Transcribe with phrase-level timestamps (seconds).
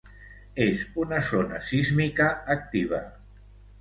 [0.63, 3.03] És una zona sísmica activa.